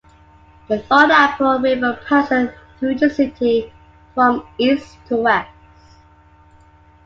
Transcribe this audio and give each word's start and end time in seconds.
The 0.67 0.79
Thornapple 0.79 1.61
River 1.61 1.99
passes 2.07 2.49
through 2.79 2.95
the 2.95 3.07
city 3.11 3.71
from 4.15 4.47
east 4.57 4.97
to 5.09 5.17
west. 5.17 5.51